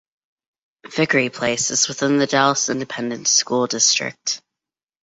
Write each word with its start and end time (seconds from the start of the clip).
Vickery 0.89 1.29
Place 1.29 1.69
is 1.69 1.87
within 1.87 2.17
the 2.17 2.25
Dallas 2.25 2.69
Independent 2.69 3.27
School 3.27 3.67
District. 3.67 4.41